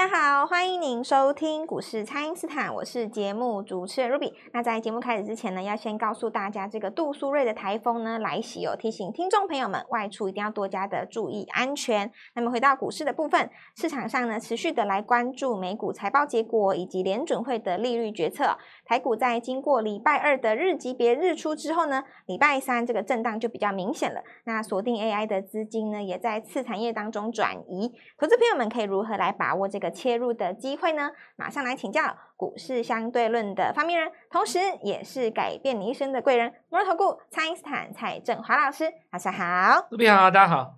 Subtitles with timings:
[0.00, 4.32] 大家好，欢迎您收听股市蔡因斯坦，我是节目主持人 Ruby。
[4.50, 12.10] 那在节目开始之前呢，要先告诉大家，这个杜苏芮的台风呢来袭哦，提醒听众朋友们外出一定要多加的注意安全。
[12.34, 18.56] 那么回到股市的部分，市场上呢持续的来关注美股财报结果以及联准会的利率决策。
[18.86, 24.22] 台股在经过礼拜二的日级别日出之后呢，礼拜三这个震荡就比较明显了。
[24.44, 27.92] 那锁定 AI 的资金呢，也在次产业当中转移。
[28.18, 29.89] 投资朋友们可以如何来把握这个？
[29.90, 31.10] 个切入的机会呢？
[31.34, 38.92] 马上来请教股市相对论的发明人，同时也是改变你一生的贵人——摩尔投顾蔡因斯坦蔡振华老师。
[39.10, 40.74] 大家好，各位好，大家好。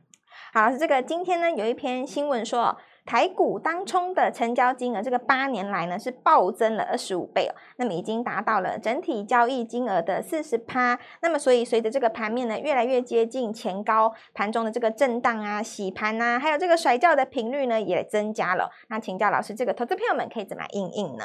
[0.55, 2.77] 好，这个今天呢有一篇新闻说。
[3.05, 10.99] 台股当冲的成交金额，这个八年来呢是暴增了二十五倍哦，那么已经达到了整体交易金额的四十趴。
[11.21, 18.71] 那么所以随着这个盘面呢越来越接近前高，盘中的这个震荡啊、洗盘啊，还有这个甩轿的频率呢也增加了。
[18.89, 21.25] 那请教老师，这个投资朋友们可以怎么应应呢？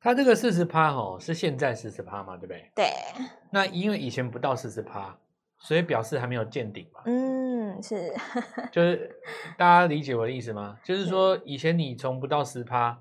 [0.00, 2.70] 它这个四十趴哦，是现在四十趴嘛，对不对？
[2.74, 2.86] 对。
[3.50, 5.16] 那因为以前不到四十趴，
[5.58, 7.00] 所以表示还没有见顶嘛。
[7.06, 7.47] 嗯。
[7.82, 8.12] 是，
[8.72, 9.10] 就是
[9.56, 10.78] 大家理解我的意思吗？
[10.84, 13.00] 就是说，以前你从不到十趴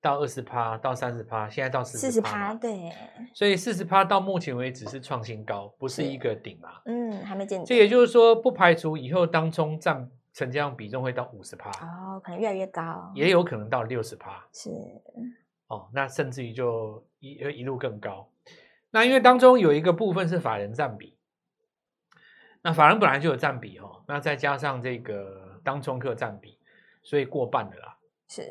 [0.00, 2.90] 到二十趴到三十趴，现在到四十趴，对。
[3.34, 6.80] 所以四十趴到目前为止是创新高，不是一个顶嘛？
[6.86, 7.66] 嗯，还没见顶。
[7.66, 14.44] 这也就是说，不排除以后当中占成交量比重会到五十趴哦，可能越来越高，也有可能到六十趴。
[14.52, 14.70] 是，
[15.68, 18.28] 哦，那甚至于就一一路更高。
[18.90, 21.16] 那因为当中有一个部分是法人占比。
[22.62, 26.58] 那法人本来就有占比哦，那再加上这个当冲客占比，
[27.02, 27.96] 所以过半的啦。
[28.28, 28.42] 是，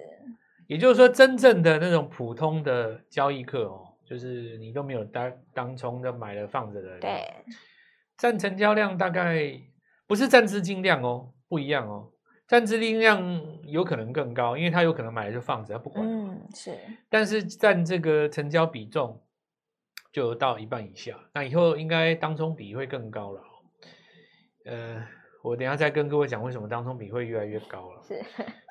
[0.68, 7.34] 也就是说，真正的那种普通的交易客哦，就是你都没有当当冲的买了放着的人，对，
[8.18, 9.58] 占成交量大概
[10.08, 12.12] 不是占资金量哦，不一样哦，
[12.48, 13.22] 占资金量
[13.64, 16.06] 有可能更高，因为他有可能买了就放着，他不管。
[16.06, 16.76] 嗯，是。
[17.10, 19.24] 但是占这个成交比重
[20.12, 23.44] 就到一半以下，那以后应该当冲比会更高了。
[24.70, 25.08] 呃，
[25.42, 28.04] 我等一下再跟各位讲为什么当中比会越来越高了。
[28.04, 28.22] 是，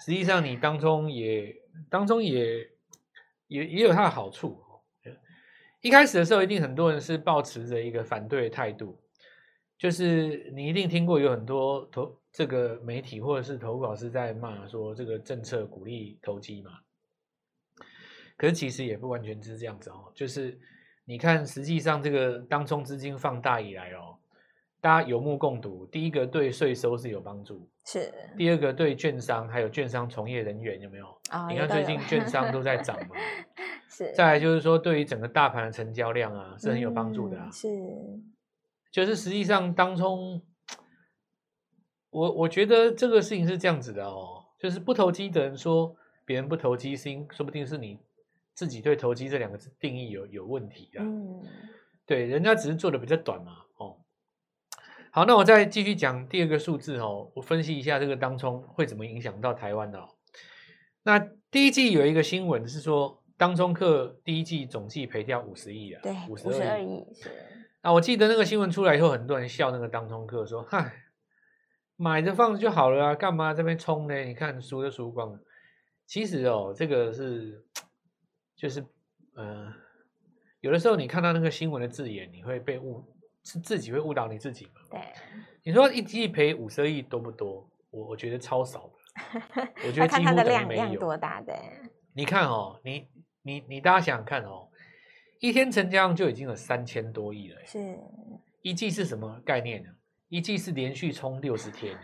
[0.05, 1.53] 实际上你当中也
[1.91, 2.71] 当中也
[3.49, 4.63] 也也有它的好处。
[5.81, 9.01] 一开始的时候，一定很多人是抱持着一个反对的态度，
[9.77, 16.73] 就是你一定听过有很多投这个媒体或者是投顾老师在骂说这个政策鼓励投机嘛。
[18.37, 20.59] 可是其实也不完全是这样子哦，就是
[21.05, 24.19] 你看实际上这个当中资金放大以来哦。
[24.81, 28.13] 大家有目共睹，第一个对税收是有帮助，是。
[28.37, 31.07] 第二个对券商还有券商从业人员有没有？
[31.33, 33.17] 哦、你看最近券商都在 涨嘛，
[33.91, 34.13] 是。
[34.15, 37.47] 再来就是说，对于整个大盘的成交量啊，是很有帮助的啊。
[37.49, 37.69] 嗯、是。
[38.93, 40.41] 就是实际上当中，
[42.11, 45.95] 我我觉得这个事情是这样子的哦，就是不投机的人说
[46.25, 47.99] 别人不投机，是因说不定是你
[48.55, 51.03] 自己对投机这两个字定义有有问题啊。
[51.03, 51.43] 嗯。
[52.07, 53.68] 对，人家只是做的比较短嘛，哦。
[55.11, 60.09] 好，那我再继续讲第二个数字哦，我分析一下这个当冲会怎么影响到台湾的哦。
[61.03, 61.19] 那
[61.51, 67.31] 第一季有一个新闻是说，当冲客第一季总计赔掉五十亿啊，对，五十二亿是。
[67.83, 70.93] 那我记得那个新闻出来以后，很多人笑那个当冲客说：“嗨，
[71.97, 74.15] 买着放着就好了啊，干嘛这边冲呢？
[74.25, 75.41] 你看输都输光了。”
[76.07, 77.65] 其实哦，这个是
[78.57, 78.85] 就是
[79.35, 79.73] 呃，
[80.61, 83.05] 有的时候你看到那个新闻的字眼，你会被误。
[83.49, 84.83] 是自己会误导你自己吗？
[84.91, 85.01] 对，
[85.63, 87.67] 你说一季赔五十二亿多不多？
[87.91, 88.91] 我我觉得超少
[89.55, 90.25] 的， 我觉得几乎等于没有。
[90.25, 91.55] 看它的量量多大的？
[92.13, 93.09] 你看哦，你
[93.41, 94.69] 你你大家想想看哦，
[95.41, 97.57] 一天成交量就已经有三千多亿了。
[97.65, 97.99] 是，
[98.61, 99.89] 一季是什么概念呢？
[100.29, 101.97] 一季是连续冲六十天。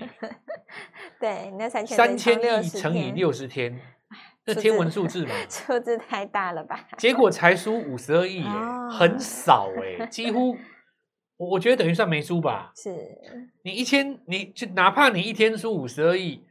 [1.21, 3.79] 对，那三千三千亿乘以六十天，
[4.47, 6.89] 那天文数字嘛，数字太大了吧？
[6.97, 8.43] 结果才输五十二亿
[8.91, 10.57] 很少哎，几乎。
[11.37, 12.95] 我我觉得等于算没输吧，是
[13.63, 16.45] 你一千，你就哪怕你一天输五十二亿，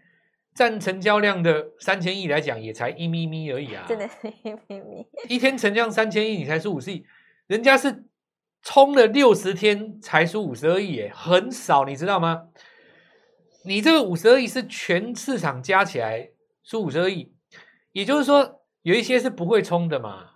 [0.54, 5.08] 占成交量的三千亿来讲，也才一咪咪而已啊，真的是一咪咪。
[5.30, 7.06] 一天成交三千亿，你才输五十亿，
[7.48, 8.04] 人家是
[8.62, 12.50] 冲了六十天才输五十二亿，耶，很少，你知道吗？
[13.64, 16.32] 你这个五十二亿是全市场加起来
[16.62, 17.34] 输五十二亿，
[17.94, 20.32] 也就是说有一些是不会冲的嘛，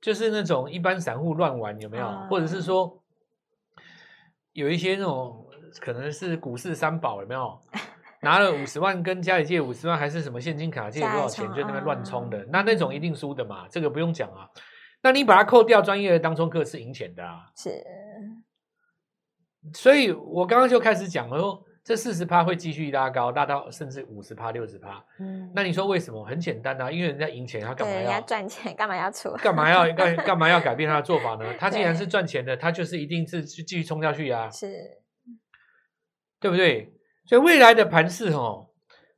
[0.00, 2.96] 就是那种一般散户乱玩有没有，嗯、或者是说。
[4.52, 5.46] 有一些那种
[5.80, 7.60] 可能是股市三宝有没有？
[8.22, 14.46] 拿了五十万跟家里借五十万，还是什么现金卡借多少钱就那边乱冲的，嗯、那那种一定输的嘛，这个不用讲啊。
[15.02, 17.46] 那你把它扣掉，专业的当冲客是赢钱的啊。
[17.56, 17.70] 是。
[19.72, 25.02] 所以我刚刚就开始讲了，这四十趴会继续拉高，拉到甚至五十趴、六十趴。
[25.18, 26.24] 嗯，那你说为什么？
[26.24, 28.00] 很简单啊，因为人家赢钱，他干嘛要？
[28.00, 29.32] 人家赚钱，干嘛要出？
[29.36, 31.54] 干嘛要干 干嘛要改变他的做法呢？
[31.58, 34.68] 他既然是赚钱的，他就是一定是去继续冲下去啊，是，
[36.38, 36.92] 对不对？
[37.26, 38.70] 所以未来的盘势哦，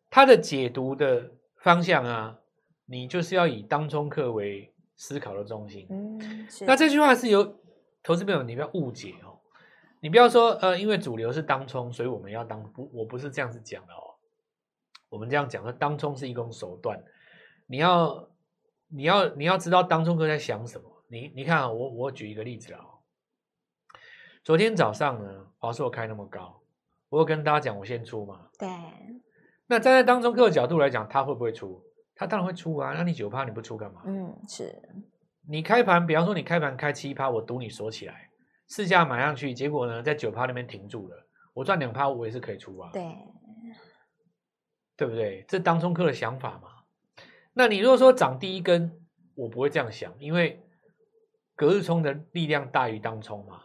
[0.08, 1.32] 它的解读的
[1.62, 2.38] 方向啊，
[2.86, 5.86] 你就是要以当冲客为思考的中心。
[5.90, 7.58] 嗯，那这句话是由
[8.02, 9.31] 投资朋友你不要误解哦。
[10.02, 14.18] 你不要说，呃，因为主流是当冲，所以我们要当不，我不是这样子讲的哦。
[15.08, 17.00] 我们这样讲的，当冲是一种手段。
[17.68, 18.28] 你要，
[18.88, 21.04] 你要，你要知道当冲哥在想什么。
[21.06, 22.80] 你，你看啊，我我举一个例子啊。
[24.42, 26.60] 昨天早上呢，华硕开那么高，
[27.08, 28.48] 我有跟大家讲，我先出嘛。
[28.58, 28.68] 对。
[29.68, 31.80] 那站在当冲客的角度来讲，他会不会出？
[32.16, 32.92] 他当然会出啊。
[32.92, 34.02] 那你九趴你不出干嘛？
[34.04, 34.82] 嗯，是。
[35.48, 38.30] 你开盘，比方说你开盘开七趴，我赌你锁起来。
[38.68, 41.26] 市价买上去，结果呢，在九趴那边停住了。
[41.52, 42.90] 我赚两趴，我也是可以出啊。
[42.92, 43.18] 对，
[44.96, 45.44] 对不对？
[45.46, 46.68] 这当冲客的想法嘛。
[47.52, 48.98] 那你如果说涨第一根，
[49.34, 50.64] 我不会这样想，因为
[51.54, 53.60] 隔日冲的力量大于当冲嘛。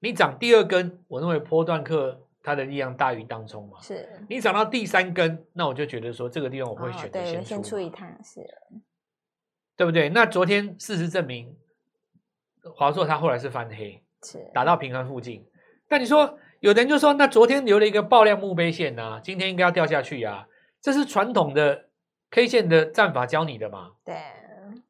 [0.00, 3.80] 你涨第二根，我认为波段客它的力量大于当冲嘛。
[3.80, 4.26] 是。
[4.28, 8.40] 你涨到第三根，那我就觉得说这个地方我会选择先出，先出一趟，是。
[9.74, 10.10] 对不对？
[10.10, 11.56] 那昨天事实证明，
[12.74, 14.01] 华硕它后来是翻黑。
[14.54, 15.44] 打到平衡附近，
[15.88, 20.46] 但你说有人就说，那昨天留了一个爆量墓碑线啊，今天应该要掉下去啊，
[20.80, 21.88] 这是传统的
[22.30, 23.92] K 线的战法教你的嘛？
[24.04, 24.14] 对，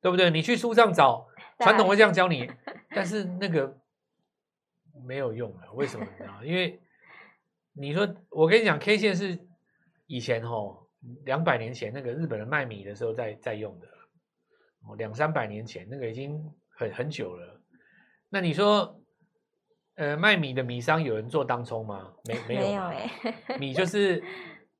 [0.02, 0.31] 对不对？
[0.31, 1.26] 你去书上找
[1.58, 2.50] 传统会这样教你，
[2.94, 3.75] 但是那个
[5.06, 5.73] 没有用啊。
[5.73, 6.44] 为什么呢？
[6.44, 6.78] 因为
[7.73, 9.38] 你说我跟你讲，K 线是
[10.06, 10.87] 以前哦，
[11.25, 13.87] 两百年前那个日本人卖米的时候在在用的，
[14.87, 16.38] 哦，两三百年前那个已经
[16.76, 17.61] 很很久了。
[18.28, 18.99] 那你说？
[19.96, 22.08] 呃，卖米的米商有人做当冲吗？
[22.24, 23.10] 没，没有，没有哎。
[23.58, 24.22] 米 就是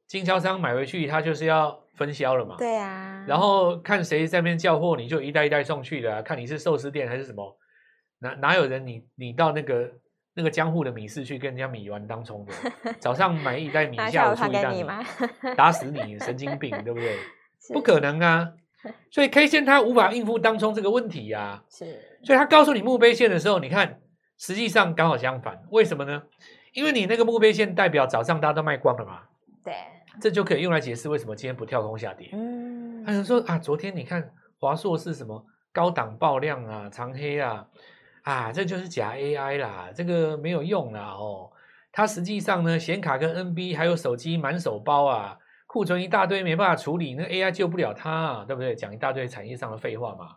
[0.07, 2.57] 经销商买回去，他就是要分销了嘛。
[2.59, 3.25] 对啊。
[3.29, 6.23] 然后看谁在那边叫货，你就一袋一袋送去的啊。
[6.23, 7.57] 看你是寿司店还是什么，
[8.21, 9.91] 哪哪有人你你到那个
[10.35, 12.53] 那个江户的米市去跟人家米玩当冲的？
[12.99, 14.83] 早上买一袋米， 下午出一袋米，
[15.55, 17.19] 打死你，神经病，对不对？
[17.75, 18.51] 不可能啊。
[19.11, 21.65] 所以 K 线它无法应付当冲这个问题呀、啊。
[21.71, 21.85] 是。
[22.25, 23.99] 所以他告诉你墓碑线的时候，你看。
[24.39, 26.23] 实际上刚好相反，为什么呢？
[26.73, 29.23] 因为你那个墓碑线代表早上大家都卖光了嘛。
[29.63, 29.75] 对，
[30.21, 32.31] 这就可以用来解释为什么今天不跳空下跌。
[32.33, 37.67] 嗯，有人说啊，昨天你看华硕是什么高档爆量啊，长黑啊，
[38.23, 41.53] 啊，这就是假 AI 啦，这个没有用啦哦。
[41.93, 48.75] 它实际上呢，显卡跟 NB 还有手机满手包啊，库存一大堆没办法处理，那 AI 救不了它啊，对不对？
[48.75, 50.37] 讲一大堆产业上的废话嘛，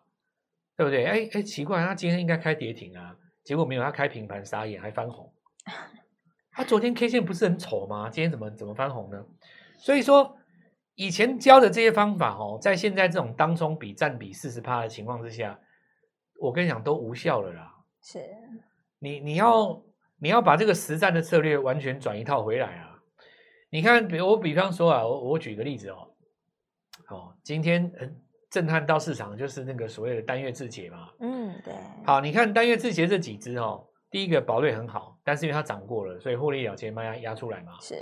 [0.75, 1.05] 对不对？
[1.05, 3.15] 哎哎，奇怪，它今天应该开跌停啊。
[3.45, 5.31] 结果没有，他开平盘傻眼，还翻红。
[6.51, 8.09] 他昨天 K 线不是很丑吗？
[8.09, 9.23] 今天怎么怎么翻红呢？
[9.77, 10.35] 所以说，
[10.95, 15.59] 以前教的这些方法哦，在现在这种当冲比占比四十趴的情况之下，
[16.39, 17.75] 我跟你讲都无效了啦。
[18.01, 18.19] 是，
[18.97, 19.83] 你你要
[20.17, 22.99] 你要把这个实战的策略完全转一套回来啊！
[23.69, 26.15] 你看，比我比方说啊，我我举个例子哦，
[27.09, 28.21] 哦，今天嗯。
[28.55, 31.73] 震撼到市场就是那个所谓的单月自结嘛，嗯，对。
[32.05, 37.77] 好，你看单月自结这几只哦，第一个宝瑞很好，但是因为它涨过了，所以获利了结卖压压出来嘛。
[37.81, 37.95] 是。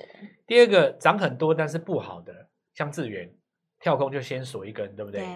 [0.46, 3.34] 第二个涨很多，但是不好的，像智源
[3.80, 5.22] 跳空就先锁一根，对不对？
[5.22, 5.28] 对。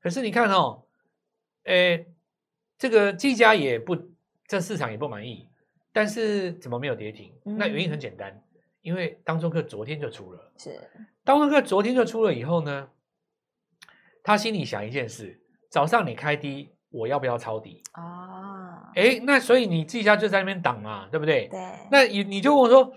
[0.00, 0.86] 可是你看哦，
[1.64, 2.06] 诶，
[2.78, 3.94] 这个技嘉也不，
[4.46, 5.50] 这市场也不满意，
[5.92, 7.30] 但是怎么没有跌停？
[7.44, 8.42] 嗯、那原因很简单，
[8.80, 10.50] 因为当中客昨天就出了。
[10.56, 10.80] 是。
[11.24, 12.88] 当中客昨天就出了以后呢？
[14.26, 15.40] 他心里想一件事：
[15.70, 17.80] 早上你开低，我要不要抄底？
[17.92, 21.46] 啊，哎，那所以你技嘉就在那边挡嘛，对不对？
[21.46, 21.60] 对。
[21.92, 22.92] 那你你就问我说，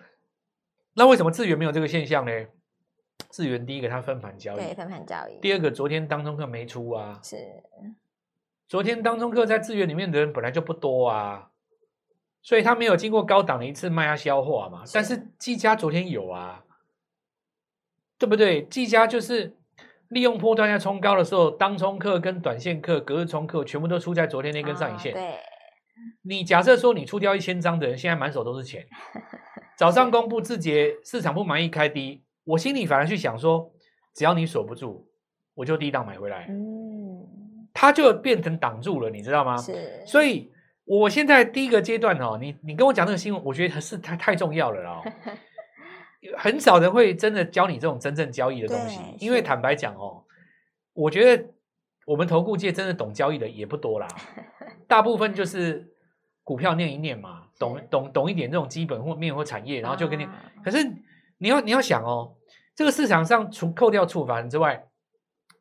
[0.95, 2.31] 那为什么智源没有这个现象呢？
[3.29, 5.39] 智源第一个它分盘交易，对，分盘交易。
[5.39, 7.19] 第二个，昨天当冲客没出啊。
[7.24, 7.38] 是。
[8.67, 11.51] 昨天当中客在智源里面的人本来就不多啊，
[12.41, 14.83] 所以他没有经过高档的一次卖压消化嘛。
[14.83, 14.93] 是。
[14.95, 16.63] 但是技嘉昨天有啊，
[18.17, 18.65] 对不对？
[18.65, 19.55] 技嘉就是。
[20.10, 25.13] 利用波段在冲高的时候，当冲客跟短线客、隔日冲客全部都出在昨天那根上影线。
[25.13, 25.36] 哦、对，
[26.24, 28.86] 你假设说你出掉一千张的人，现在满手都是钱。
[29.78, 33.72] 早上公布字节，市场不满意开低，我心里反而去想说，
[34.13, 35.06] 只要你锁不住，
[35.54, 36.48] 我就低档买回来。
[36.50, 37.25] 嗯，
[37.74, 39.56] 它就变成挡住了，你知道吗？
[39.58, 40.04] 是。
[40.06, 40.51] 所以
[40.86, 45.01] 我现在第一个阶段哦，你你跟我讲这个新闻，我觉得是太太重要了哦。
[46.38, 50.23] 很少人会真的教你这种真正交易的东西，因为坦白讲哦，
[50.93, 51.45] 我觉得
[52.05, 54.07] 我们投顾界真的懂交易的也不多啦，
[54.88, 55.93] 大部分就是
[56.43, 60.27] 股票念一念嘛，懂懂懂一点这种基本或面或产业，然后就跟你。
[60.63, 60.83] 可是
[61.38, 62.35] 你要你要想哦，
[62.75, 64.83] 这个市场上除扣掉触法人之外，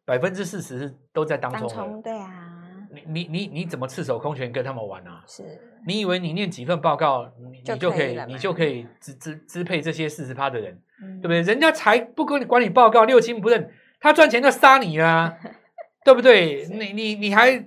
[0.04, 2.02] 百分之四十都在当冲。
[2.02, 2.57] 对啊。
[2.92, 5.22] 你你你你怎么赤手空拳跟他们玩啊？
[5.26, 5.42] 是。
[5.86, 11.40] 你以为你念几份报告，你就，你就可以你就可以支支支配这些四十趴的人，嗯、对不对？
[11.42, 15.36] 人家才不跟你管你报告，六亲不认，他赚钱就杀你啊，
[16.04, 16.66] 对不对？
[16.68, 17.58] 你你你还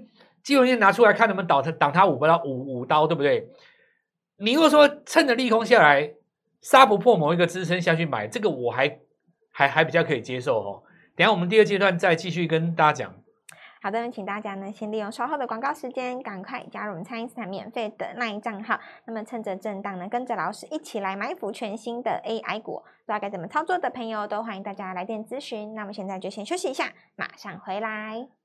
[0.43, 3.47] 基本面拿出来看，能不能挡他挡他五刀五五刀，对不对？
[4.37, 6.13] 你如果说趁着利空下来
[6.61, 8.99] 杀不破某一个支撑下去买，这个我还
[9.51, 10.83] 还还比较可以接受哦。
[11.15, 13.20] 等下我们第二阶段再继续跟大家讲。
[13.83, 18.79] 好的，那请大家呢先利用稍后的广告时间，赶快加入我们蔡因斯坦免费的 LINE 账号。
[19.05, 25.73] 那么趁着震荡呢，跟着老师一起来埋伏全新的 AI 股，不知道该怎么操作的朋友，都欢迎大家来电咨询。
[25.73, 28.40] 那么现在就先休息一下，马上回来。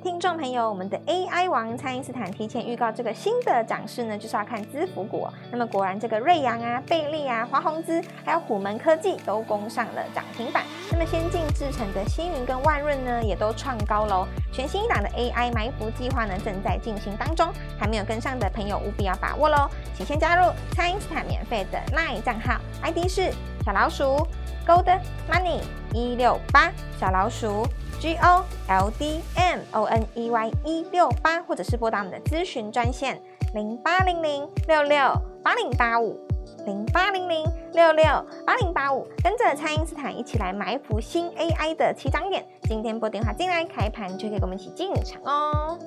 [0.00, 5.28] 听众朋友，我们的 AI 王蔡因斯坦提前预告，这个新的涨势呢，就是要看资服股。
[5.50, 10.64] 那么果然，这个瑞阳啊、贝利啊、华宏资，还有虎门科技都攻上了涨停板。
[10.90, 14.26] 那么先进制成的星云跟万润呢，也都创高喽。
[14.52, 19.70] 全新一档的 AI 埋伏计划呢，正在进行当中，还没有跟上的朋友务必要把握喽。
[19.94, 23.32] 请先加入蔡因斯坦免费的 LINE 账号，ID 是
[23.64, 24.26] 小老鼠
[24.66, 25.60] Gold Money
[25.92, 27.64] 一六八小老鼠。
[28.02, 33.16] G O L D M O N E Y 一六八，或者是拨打我们的咨询专线
[33.54, 34.98] 零八零零六六
[35.40, 36.18] 八零八五
[36.66, 38.04] 零八零零六六
[38.44, 42.44] 八零八五，跟着蔡因斯坦一起来埋伏新 AI 的起涨点。
[42.64, 45.78] 今天拨电话进来，开盘就可以跟我们一起进场哦。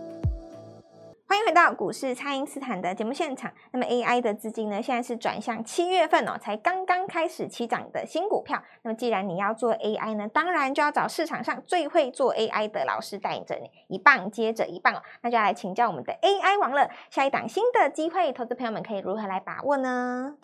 [1.28, 3.52] 欢迎回到股市，蔡因斯坦的节目现场。
[3.72, 8.64] 那么 AI 的资金呢，现在是转向七月份哦，才刚刚开始起涨的新股票。
[8.84, 15.02] 那么既然你要做 AI 呢，当然就要找市场上最会做 AI 的老师带领着你，一棒接着一棒哦。
[15.24, 20.38] 那就要来请教我们的 AI 王了，下一档新的机会，投资朋友们可以如何来把握呢？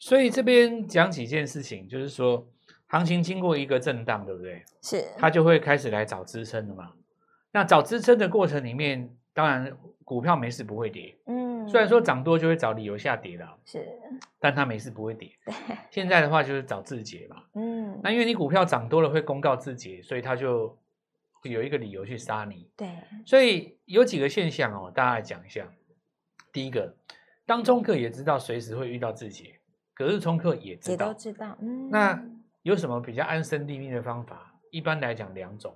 [0.00, 2.44] 所以这边讲几件事情，就是说
[2.88, 4.64] 行情经过一个震荡，对不对？
[4.82, 6.90] 是，它就会开始来找支撑的嘛。
[7.52, 9.76] 那找支撑的过程里面，当然。
[10.04, 13.86] 股票没事不会跌，嗯，虽然说涨多就会找理由下跌了，是，
[14.38, 15.30] 但它没事不会跌。
[15.46, 15.54] 对，
[15.90, 20.76] 现在的话就是找字节嘛，嗯，那因为你股票涨多了会公告字节，所以它就
[21.44, 22.68] 有一个理由去杀你。
[22.76, 22.90] 对，
[23.24, 25.66] 所以有几个现象哦，大家来讲一下。
[26.52, 26.94] 第一个，
[27.46, 29.60] 当冲客也知道随时会遇到自解，
[29.94, 32.22] 隔日冲客也知道，也都知道，嗯，那
[32.62, 34.52] 有什么比较安身立命的方法？
[34.72, 35.74] 一般来讲两种。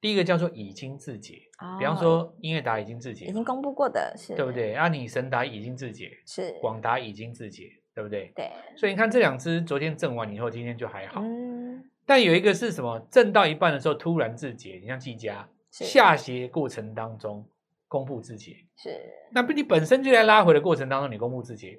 [0.00, 4.74] 第一个叫做已经自解，哦、比方说英业达已经自解，已经公布过的是，对不对？
[4.74, 7.64] 阿里神达已经自解，是广达已经自解，
[7.94, 8.30] 对不对？
[8.36, 8.48] 对。
[8.76, 11.20] 所以你看这两只昨天震完以后，今天就还好。
[11.24, 11.84] 嗯。
[12.06, 13.00] 但有一个是什么？
[13.10, 17.44] 震到一半的时候突然自解，你像技嘉，下跌过程当中
[17.88, 19.00] 公布自解，是。
[19.32, 21.76] 那不你本身就在拉回的过程当中，你公布自解，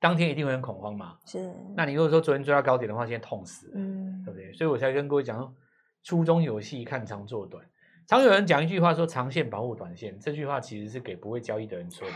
[0.00, 1.16] 当天一定会很恐慌嘛？
[1.24, 1.54] 是。
[1.76, 4.52] 那你如果说昨天追到高点的话，现在痛死，嗯，对不对？
[4.54, 5.54] 所以我才跟各位讲。
[6.02, 7.64] 粗中有戏，看长做短。
[8.06, 12.14] 常有人讲一句话说：“长线保护短线。”这句话其实是给不会交易的人说的，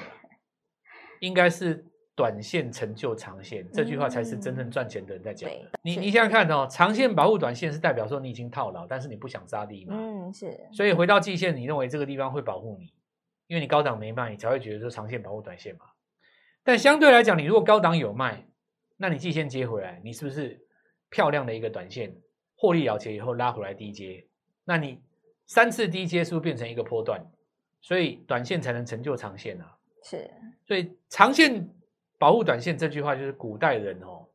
[1.20, 1.84] 应该是
[2.16, 3.64] 短线成就长线。
[3.72, 5.56] 这句话才是真正赚钱的人在讲的。
[5.56, 9.94] 嗯、你你想想看哦，长线保护短线是代表说你已经套牢，但是你不想杀低嘛？
[9.96, 10.58] 嗯，是。
[10.72, 12.92] 所以回到季线，你认为这个地方会保护你，
[13.46, 15.86] 因为你高档没卖，你才会觉得说长线保护短线嘛。
[16.64, 18.48] 但相对来讲，你如果高档有卖，
[18.96, 20.66] 那你季线接回来，你是不是
[21.08, 22.16] 漂亮的一个短线？
[22.64, 24.26] 获利了结以后拉回来低阶，
[24.64, 24.98] 那你
[25.44, 27.22] 三次低阶是不是变成一个波段？
[27.82, 29.76] 所以短线才能成就长线啊。
[30.02, 30.30] 是，
[30.66, 31.68] 所以长线
[32.18, 34.26] 保护短线这句话就是古代人哦，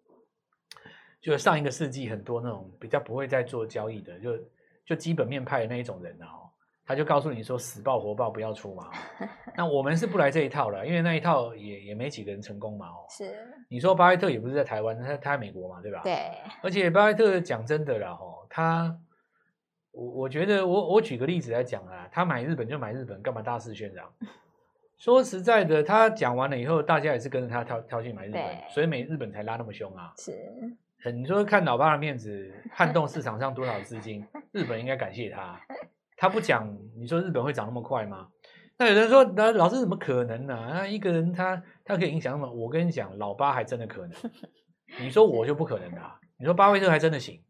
[1.19, 4.37] 就上一个世纪很多那种比较不会再做交易的，就
[4.85, 6.48] 就基本面派的那一种人哦，
[6.89, 8.89] 他就告诉你说死抱活抱不要出嘛。
[9.55, 13.05] 那我们是不来这一套了，因为那一套也也没几个人成功嘛哦。
[13.07, 13.31] 是。
[13.69, 16.01] 你说巴菲特也不是在台湾，他他在美国嘛，对吧？
[16.03, 16.31] 对。
[16.63, 18.97] 而且巴菲特讲真的啦，哦，他，
[19.91, 24.03] 我我觉得我我举个例子来讲啊，他买日本就买日本，干嘛大肆渲染？
[24.97, 30.11] 说实在的，他讲完了以后，大家也是跟着他跳跳去买日本，所以美日本才拉那么凶啊。
[30.17, 31.11] 是。
[31.13, 35.61] 你说看老爸的面子，撼动市场上多少资金，日本应该感谢他。
[36.19, 38.27] 他不讲，你说日本会涨那么快吗？
[38.77, 40.71] 那有人说，那老师怎么可能呢、啊？
[40.73, 42.51] 那一个人他他可以影响那么？
[42.51, 44.11] 我跟你讲，老八还真的可能。
[44.99, 46.19] 你说我就不可能的、啊。
[46.37, 47.41] 你说巴菲特还真的行。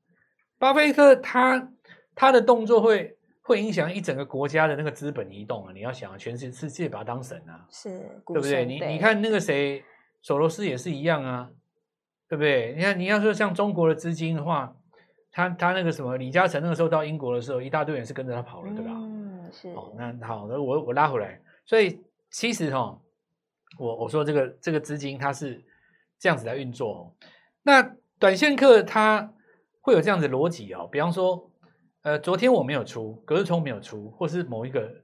[0.60, 1.72] 巴菲特他
[2.14, 5.74] 他的动作会会影响一整个国家的那个资本移动啊！
[5.74, 7.90] 你要想啊，全世界把他当神啊，是，
[8.28, 8.66] 对不对？
[8.66, 9.84] 你你看那个谁，
[10.22, 11.50] 索罗斯也是一样啊，
[12.28, 12.76] 对不对？
[12.76, 14.76] 你看你要说像中国的资金的话，
[15.32, 18.92] 他他那个什么李嘉诚那个时候到英国的时候，一大堆人是跟着他跑了，对吧？
[18.94, 23.02] 嗯是哦，那好，那我我拉回来，所以其实哈、哦，
[23.78, 25.64] 我我说这个这个资金它是
[26.20, 27.14] 这样子来运作哦。
[27.64, 29.34] 那短线客他
[29.82, 31.50] 会有这样子的逻辑哦，比方说，
[32.04, 35.04] 呃，昨天我没有出，隔日冲没有出，或是某一个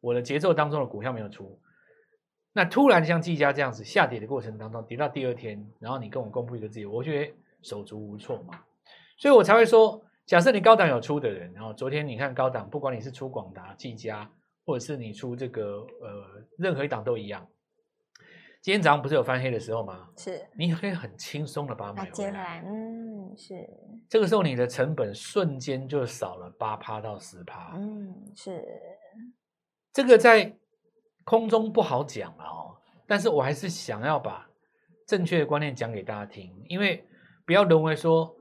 [0.00, 1.58] 我的节奏当中的股票没有出，
[2.52, 8.60] 那突然像技嘉这样子下跌的过程当中，跌到第二天，然后你跟我公布一个自由，我觉得手足无措嘛，
[9.16, 14.30] 所以我才会说，假设你高档有出的人，然后昨天你看高档，不管你是出广达、技嘉，
[14.64, 17.46] 或者是你出这个呃任何一档都一样。
[18.60, 20.08] 今天早上不是有翻黑的时候吗？
[20.16, 22.64] 是，你可以很轻松的把它买回来。
[22.66, 23.68] 嗯，是。
[24.08, 27.74] 这个时候你的成本瞬间就少了八趴到十趴。
[27.76, 28.64] 嗯，是。
[29.92, 30.56] 这个在
[31.24, 32.74] 空中不好讲了哦，
[33.06, 34.48] 但是我还是想要把
[35.06, 37.06] 正确的观念讲给大家听，因为
[37.44, 38.34] 不要认为说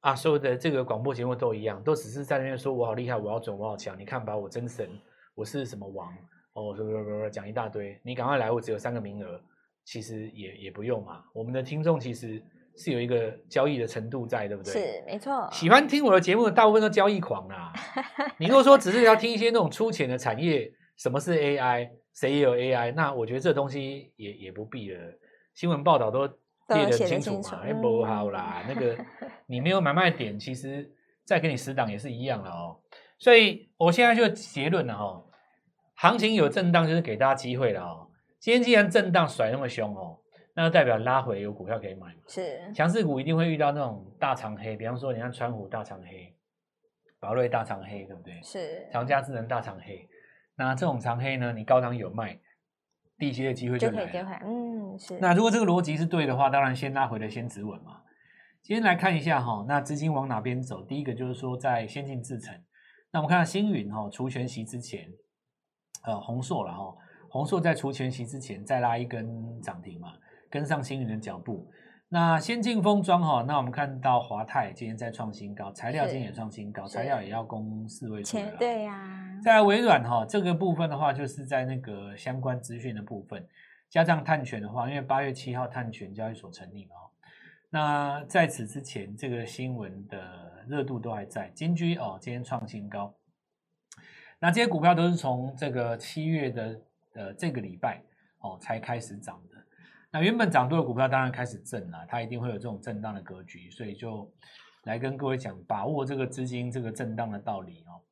[0.00, 4.88] 啊，所有的这个广播节目都一样，都只是在那边说我好厉害，我要准，我好强，你看吧，我真神，
[5.34, 6.08] 我是什么王。
[6.54, 9.40] 哦，说说说说讲一大堆，你赶快来，我只有三个名额，
[9.84, 11.22] 其实也也不用嘛。
[11.32, 12.42] 我们的听众其实
[12.76, 14.72] 是有一个交易的程度在，对不对？
[14.72, 15.48] 是，没错。
[15.52, 17.72] 喜欢听我的节目的大部分都交易狂啦。
[18.38, 25.00] 你如果说只是要听一些那种粗浅的产业，什么是 AI，谁也有 AI，那我觉得这东西也也不必了。
[25.54, 26.26] 新闻报道都
[26.76, 28.96] 列得清楚嘛，哎，不好啦，那个
[29.46, 30.90] 你没有买卖点，其实
[31.24, 32.80] 再给你十档也是一样的哦。
[33.18, 35.26] 所以我现在就结论了哦。
[35.94, 38.08] 行情有震荡，就是给大家机会了哦。
[38.38, 40.18] 今天既然震荡甩那么凶哦，
[40.54, 42.22] 那就代表拉回有股票可以买嘛。
[42.26, 46.34] 是，强势股一定会遇到那种大长黑，比方说你看川湖大长黑，
[47.18, 48.40] 宝瑞大长黑，对不对？
[48.42, 48.88] 是。
[48.90, 50.08] 长佳智能大长黑，
[50.56, 52.40] 那这种长黑呢，你高档有卖，
[53.20, 54.06] 低接的机会就来了。
[54.06, 55.18] 就可以嗯，是。
[55.20, 58.00] 那如果这个逻辑是对的话，当然先拉回来先止稳嘛。
[58.62, 60.82] 今天来看一下哈，那资金往哪边走？
[60.82, 62.54] 第一个就是说在先进制程，
[63.12, 65.06] 那我们看到星云哈除权息之前。
[66.02, 66.96] 呃，红硕了哈，
[67.28, 70.14] 红硕在除权息之前再拉一根涨停嘛，
[70.48, 71.70] 跟上星云的脚步。
[72.08, 78.56] 那先进封装哈，那我们看到华泰今天在创新高，材料今天也创新高，材料也要攻四位数了。
[78.58, 79.29] 对呀、啊。
[79.42, 83.46] 再来微软哈，这个部分的话，就是在那个相关资讯的部分，
[83.88, 86.92] 加上碳权的话，因为八月七号碳权交易所成立嘛。
[87.70, 91.48] 那在此之前，这个新闻的热度都还在。
[91.50, 93.14] 金居哦，今天创新高。
[94.38, 96.80] 那这些股票都是从这个七月的
[97.14, 98.02] 呃这个礼拜
[98.40, 99.56] 哦才开始涨的。
[100.10, 104.30] 那原本涨多的股票当然开始震了，它一定会有这种震荡的格局，所以就
[104.82, 108.02] 来跟各位讲，把握这个资金这个震荡的道理哦。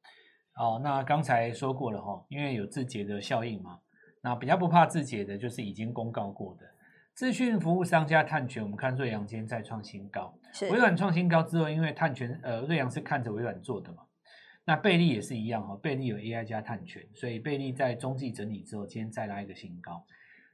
[0.58, 3.78] 哦，那刚才说过了哈，因为有自解的效应嘛，
[4.22, 6.66] 那比较不怕自解的就是已经公告过的
[7.14, 10.34] 资讯服务商加探权，我们看瑞阳今天再创新高，
[10.70, 14.02] 微软创新高之后，因为探权呃瑞阳是看着微软做的嘛。
[14.64, 20.04] 那贝利也是一样哈，贝利有 AI 加探权，所以贝利在中继整理之后，今天再拉一个新高。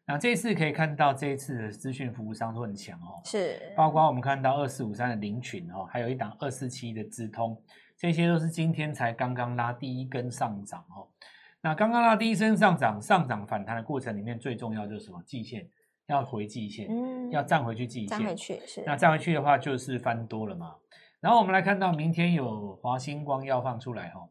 [0.06, 7.60] 那这一次可以看到，这一次的资讯服务商都很强哦，是，包括我们看到二四五三的凌群哦，还有一档二四七的资通，
[7.96, 11.08] 这些都是今天才刚刚拉第一根上涨哦。
[11.62, 15.22] 那刚刚拉第一根上涨，上涨反弹的过程里面，最重要就是什么？
[15.24, 15.68] 季线
[16.06, 18.82] 要回季线，嗯，要站回去季线，站回去是。
[18.84, 20.76] 那站回去的话，就是翻多了嘛。
[21.20, 24.28] 然后我们来看到明天有华星光要放出来哈，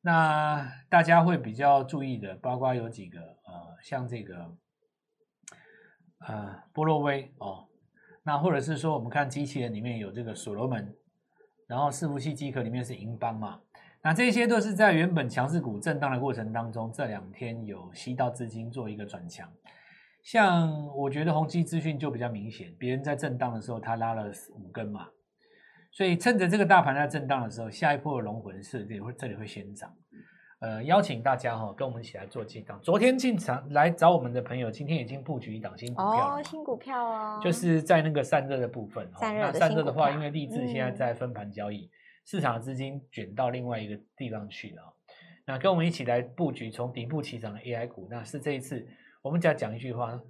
[0.00, 4.56] 那大家会比较注意的，包括有几个呃，像这个
[6.26, 7.68] 呃波洛威哦，
[8.24, 10.96] 那或者是说我们看机器人里面有这个所罗门，
[11.66, 13.60] 然后伺服器机壳里面是银邦嘛，
[14.02, 19.50] 那这些都是在原本强势股震荡的过程当中，这两天有吸到资金做一个转强，
[20.22, 25.08] 像我觉得宏基资讯就比较明显，别人在震荡的时候他拉了五根嘛。
[25.92, 29.90] 所以趁着这个大盘在震荡的时候，下一波的龙魂是这里会这里会先涨。
[30.66, 32.80] 呃，邀请大家哈、哦，跟我们一起来做进档。
[32.82, 39.08] 昨天进场来找我们的朋友，今天已经布局一档新股票哦，新股票哦，就是在那个散热的部分。
[39.14, 41.90] 散热的那散热的话，因为立志现在在分盘交易，嗯、
[42.24, 44.82] 市场的资金卷到另外一个地方去了。
[45.46, 48.84] 那跟我们一起来布局从底部起涨的 AI 股，那是这一次
[49.22, 50.20] 我们只要讲一句话。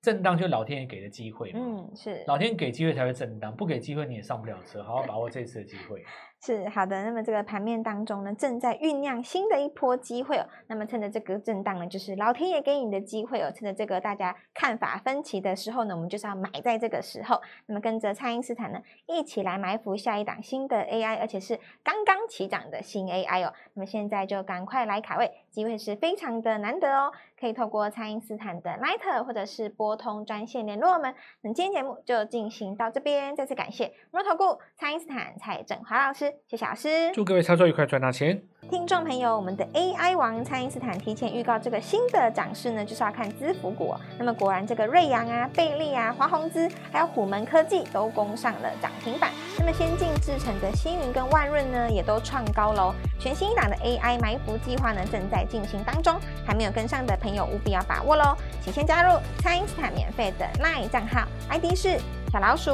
[0.00, 6.02] 震荡就老天爷给的机会嘛，嗯，是老天给机会才会震荡，不给机会你也上不了车，好好把握这次的机会。
[6.44, 10.44] 是好的，那么这个盘面当中呢，正在酝酿新的一波机会哦。
[10.66, 13.48] 那么趁着这个震荡呢，就是老天爷给你的机会哦。
[13.54, 17.40] 趁着这个大家看法分歧的时候呢，我们就是要买在这个时候。
[17.66, 23.52] 那么跟着蔡因斯坦呢，一起来埋伏下一档新的 AI，而且是刚刚起涨的新 AI 哦。
[23.74, 27.12] 那么现在就赶快来卡位，机会是非常的难得哦。
[27.38, 31.14] 可以透过蔡因斯坦的 Line 或者是拨通专线联络我们。
[31.42, 36.31] 那今天节目就进行到这边，再次感谢摩尔投顾蔡因斯坦蔡振华老师。
[36.48, 38.42] 谢谢老师，祝各位操作愉快，赚大钱。
[38.70, 43.94] 听众朋友，我们的 AI 王蔡因斯坦提前预告这个新的涨势呢，就是要看资服股。
[44.18, 49.30] 那么果然，这个瑞阳啊、贝利啊、华宏资，还有虎门科技都攻上了涨停板。
[49.58, 52.94] 那么先进制成的星云跟万润呢，也都创高喽。
[53.18, 58.36] 全新一档的 AI 埋伏计划呢，正在进行当中，还没有跟上的朋友务必要把握喽。
[58.62, 61.98] 请先加入蔡因斯坦免费的 LINE 账号，ID 是
[62.32, 62.70] 小老鼠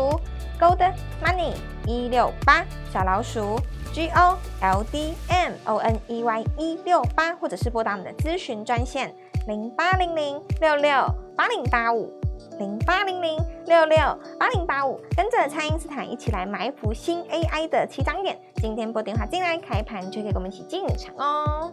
[0.61, 3.59] Gold Money 一六八小老鼠。
[3.91, 9.13] G O L D M O N E Y 一六八，或者是拨打我们的咨询专线
[9.47, 12.13] 零八零零六六八零八五
[12.59, 13.97] 零八零零六六
[14.39, 18.39] 八零八五，跟着蔡因斯坦一起来埋伏新 AI 的起涨点。
[18.57, 21.73] 今天拨电话进来，开盘就可以跟我们一起进场哦。